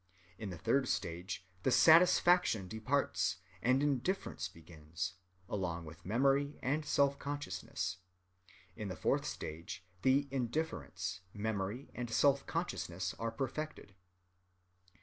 [0.39, 5.13] In the third stage the satisfaction departs, and indifference begins,
[5.47, 7.97] along with memory and self‐consciousness.
[8.75, 13.93] In the fourth stage the indifference, memory, and self‐consciousness are perfected.